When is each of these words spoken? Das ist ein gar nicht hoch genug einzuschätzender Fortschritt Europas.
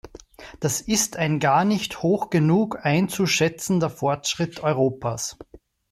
Das 0.59 0.81
ist 0.81 1.15
ein 1.17 1.37
gar 1.39 1.63
nicht 1.63 2.01
hoch 2.01 2.31
genug 2.31 2.83
einzuschätzender 2.87 3.91
Fortschritt 3.91 4.63
Europas. 4.63 5.37